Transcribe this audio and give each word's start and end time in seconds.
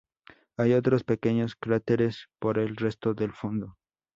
Hay 0.57 0.73
otros 0.73 1.03
pequeños 1.03 1.55
cráteres 1.55 2.27
por 2.39 2.57
el 2.57 2.75
resto 2.75 3.13
del 3.13 3.33
fondo. 3.33 3.77